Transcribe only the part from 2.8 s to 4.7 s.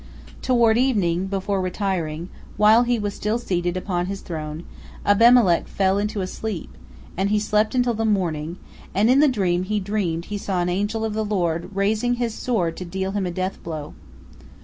he was still seated upon his throne,